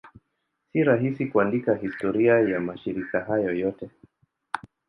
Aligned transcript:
Si 0.71 0.83
rahisi 0.83 1.25
kuandika 1.25 1.75
historia 1.75 2.39
ya 2.41 2.59
mashirika 2.59 3.19
hayo 3.19 3.53
yote. 3.53 3.89